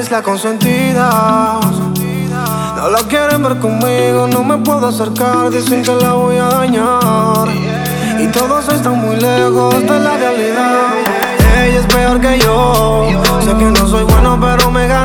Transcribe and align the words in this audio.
es 0.00 0.10
la 0.10 0.22
consentida. 0.22 1.60
No 2.76 2.90
la 2.90 3.00
quieren 3.00 3.42
ver 3.42 3.58
conmigo, 3.58 4.26
no 4.28 4.42
me 4.42 4.56
puedo 4.58 4.86
acercar, 4.86 5.50
dicen 5.50 5.82
que 5.82 5.94
la 5.94 6.14
voy 6.14 6.36
a 6.36 6.44
dañar. 6.44 7.48
Y 8.18 8.26
todos 8.28 8.66
están 8.70 8.98
muy 8.98 9.16
lejos 9.16 9.74
de 9.74 10.00
la 10.00 10.16
realidad. 10.16 10.92
Ella 11.62 11.80
es 11.80 11.86
peor 11.86 12.18
que 12.18 12.38
yo. 12.38 13.08
Sé 13.44 13.54
que 13.54 13.64
no 13.64 13.86
soy 13.86 14.04
bueno, 14.04 14.38
pero 14.40 14.70
me 14.70 14.86
ganó. 14.86 14.99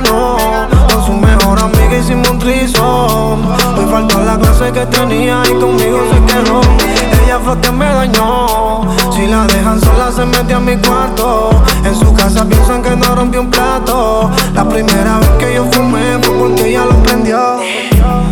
Piensan 12.56 12.82
que 12.82 12.96
no 12.96 13.16
rompió 13.16 13.42
un 13.42 13.52
plato. 13.52 14.32
La 14.54 14.68
primera 14.68 15.20
vez 15.20 15.30
que 15.40 15.56
yo 15.56 15.66
fumé 15.72 16.18
fue 16.22 16.36
porque 16.38 16.70
ella 16.70 16.86
lo 16.86 16.96
prendió. 17.04 17.58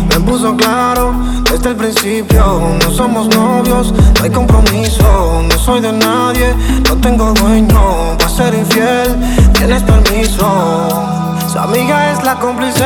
Me 0.08 0.20
puso 0.20 0.56
claro 0.56 1.14
desde 1.50 1.70
el 1.70 1.76
principio. 1.76 2.60
No 2.82 2.90
somos 2.90 3.28
novios, 3.36 3.92
no 3.92 4.24
hay 4.24 4.30
compromiso. 4.30 5.42
No 5.48 5.58
soy 5.58 5.80
de 5.80 5.92
nadie, 5.92 6.54
no 6.88 6.96
tengo 6.96 7.32
dueño. 7.34 8.16
Para 8.18 8.30
ser 8.30 8.54
infiel, 8.54 9.16
tienes 9.52 9.82
permiso. 9.82 10.88
Su 11.50 11.58
amiga 11.58 12.12
es 12.12 12.22
la 12.24 12.34
cómplice. 12.36 12.84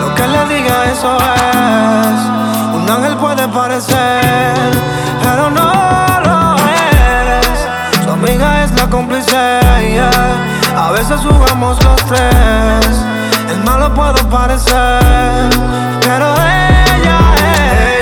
Lo 0.00 0.14
que 0.14 0.26
le 0.26 0.54
diga, 0.54 0.84
eso 0.92 1.16
es. 1.16 2.20
Un 2.74 2.88
ángel 2.88 3.16
puede 3.16 3.46
parecer, 3.48 4.70
Jugamos 11.22 11.82
los 11.82 11.96
tres. 12.04 13.04
El 13.50 13.64
malo 13.64 13.92
puedo 13.94 14.28
parecer, 14.28 15.50
pero 16.00 16.26
ella 16.34 16.84
es. 16.84 16.90
Ella 17.00 17.18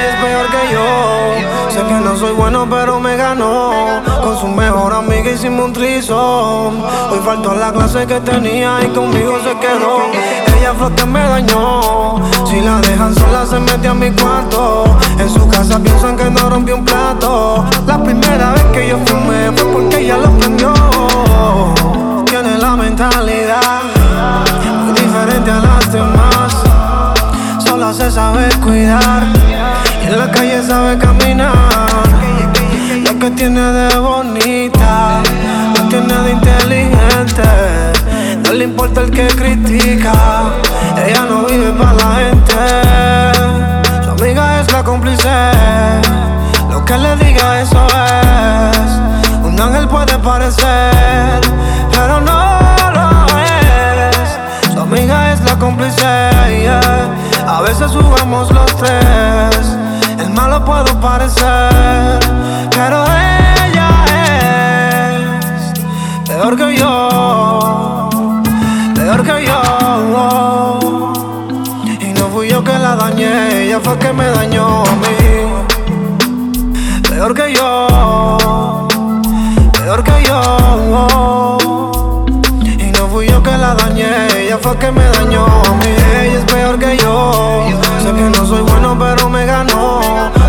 es 0.09 0.17
peor 0.17 0.47
que 0.51 0.73
yo. 0.73 1.71
Sé 1.71 1.87
que 1.87 1.95
no 1.95 2.17
soy 2.17 2.33
bueno, 2.33 2.67
pero 2.69 3.01
me 3.01 3.17
ganó. 3.17 4.03
Con 4.23 4.39
su 4.39 4.49
mejor 4.49 4.93
amiga 4.93 5.31
hicimos 5.31 5.67
un 5.67 5.73
trisom. 5.73 6.83
Hoy 7.11 7.21
faltó 7.25 7.55
la 7.55 7.73
clase 7.73 8.07
que 8.07 8.21
tenía 8.21 8.79
y 8.83 8.89
conmigo 8.89 9.39
se 9.43 9.57
quedó. 9.59 10.11
Ella 10.59 10.73
que 10.97 11.05
me 11.07 11.21
dañó. 11.21 12.17
Si 12.47 12.61
la 12.61 12.81
dejan 12.81 13.15
sola, 13.15 13.47
se 13.47 13.61
mete 13.61 13.89
a 13.89 13.95
mi 13.95 14.11
cuarto. 14.11 14.85
En 15.19 15.31
su 15.31 15.49
casa 15.49 15.79
piensan 15.79 16.17
que 16.17 16.29
no 16.31 16.51
rompió 16.51 16.77
un 16.77 16.85
plato. 16.85 17.65
La 17.87 18.03
primera 18.03 18.26
sabe 28.11 28.49
cuidar 28.63 29.25
y 30.03 30.07
en 30.07 30.19
la 30.19 30.31
calle 30.31 30.63
sabe 30.63 30.97
caminar. 30.99 31.53
Lo 33.05 33.19
que 33.19 33.31
tiene 33.31 33.61
de 33.61 33.99
bonita, 33.99 35.23
lo 35.77 35.89
tiene 35.89 36.15
de 36.15 36.31
inteligente. 36.33 37.43
No 38.45 38.53
le 38.53 38.65
importa 38.65 39.01
el 39.01 39.11
que 39.11 39.27
critica, 39.27 40.13
ella 41.05 41.27
no 41.29 41.47
vive 41.47 41.73
para 41.73 41.93
la 41.95 42.15
gente. 42.17 44.05
Su 44.05 44.11
amiga 44.11 44.61
es 44.61 44.73
la 44.73 44.85
cómplice, 44.85 45.29
lo 46.71 46.85
que 46.85 46.99
le 46.99 47.17
diga 47.17 47.61
eso 47.61 47.87
es. 47.87 49.45
Un 49.45 49.61
ángel 49.61 49.89
puede 49.89 50.17
parecer, 50.19 51.41
pero 51.91 52.21
no 52.21 52.59
lo 52.95 53.09
es. 53.41 54.73
Su 54.73 54.81
amiga 54.81 55.33
es 55.33 55.41
la 55.43 55.59
cómplice, 55.59 56.05
yeah. 56.61 57.26
A 57.47 57.61
veces 57.63 57.93
jugamos 57.93 58.51
los 58.51 58.77
tres. 58.77 59.77
El 60.19 60.31
malo 60.31 60.65
puedo 60.65 60.99
parecer, 61.01 62.19
pero 62.71 63.05
ella 63.05 63.91
es 64.09 65.79
peor 66.29 66.57
que 66.57 66.77
yo, 66.77 68.09
peor 68.95 69.23
que 69.23 69.47
yo. 69.47 70.81
Y 72.01 72.09
no 72.19 72.29
fui 72.29 72.49
yo 72.49 72.65
que 72.65 72.79
la 72.79 72.97
dañé, 72.97 73.65
ella 73.65 73.79
fue 73.81 73.99
que 73.99 74.13
me 74.13 74.27
dañó 74.27 74.83
a 74.83 74.97
mí. 74.97 75.07
Peor 77.09 77.35
que 77.35 77.55
yo, 77.55 78.89
peor 79.73 80.03
que 80.03 80.25
yo. 80.27 81.57
Y 82.63 82.91
no 82.99 83.09
fui 83.09 83.29
yo 83.29 83.43
que 83.43 83.57
la 83.57 83.75
dañé, 83.75 84.27
ella 84.39 84.59
fue 84.61 84.77
que 84.77 84.91
me 84.91 85.05
dañó 85.05 85.47
a 85.47 85.75
mí. 85.85 86.26
Que 86.79 86.99
yo. 86.99 87.65
Sé 88.03 88.13
que 88.13 88.29
no 88.29 88.47
soy 88.47 88.61
bueno, 88.61 88.97
pero 88.99 89.31
me 89.31 89.47
ganó. 89.47 90.01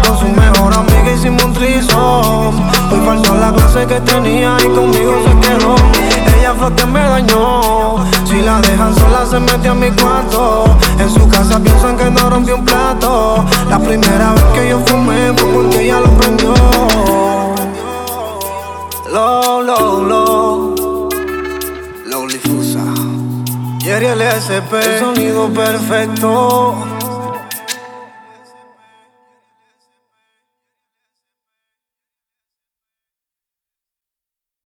Con 0.05 0.19
su 0.19 0.27
mejor 0.27 0.73
amiga 0.73 1.13
hicimos 1.15 1.41
un 1.41 1.53
trisom. 1.53 2.53
Hoy 2.91 2.99
faltó 3.05 3.33
la 3.35 3.53
clase 3.53 3.87
que 3.87 4.01
tenía 4.01 4.57
y 4.59 4.67
conmigo 4.67 5.13
se 5.23 5.47
quedó. 5.47 5.75
Ella 6.37 6.53
fue 6.59 6.73
que 6.73 6.85
me 6.85 6.99
dañó. 6.99 8.03
Si 8.25 8.41
la 8.41 8.59
dejan 8.59 8.93
sola, 8.95 9.25
se 9.25 9.39
mete 9.39 9.69
a 9.69 9.73
mi 9.73 9.89
cuarto. 9.91 10.65
En 10.99 11.09
su 11.09 11.25
casa 11.29 11.61
piensan 11.61 11.95
que 11.95 12.11
no 12.11 12.29
rompió 12.29 12.55
un 12.55 12.65
plato. 12.65 13.45
La 13.69 13.79
primera 13.79 14.33
vez 14.33 14.43
que 14.53 14.69
yo 14.69 14.79
fumé 14.85 15.31
fue 15.33 15.49
porque 15.53 15.81
ella 15.85 16.01
lo 16.01 16.09
prendió. 16.09 16.53
Low, 19.13 19.61
low, 19.63 20.03
low. 20.03 21.09
Lonely 22.05 22.39
Fusa. 22.39 23.26
Jerry 23.87 24.07
LSP, 24.07 24.73
el 24.73 24.99
sonido 24.99 25.47
perfecto. 25.53 26.96